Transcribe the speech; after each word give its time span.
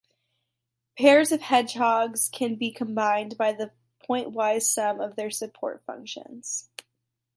Pairs 0.97 1.31
of 1.31 1.41
hedgehogs 1.41 2.27
can 2.29 2.55
be 2.55 2.71
combined 2.71 3.37
by 3.37 3.53
the 3.53 3.71
pointwise 4.03 4.63
sum 4.67 4.99
of 4.99 5.15
their 5.15 5.29
support 5.29 5.83
functions. 5.85 6.71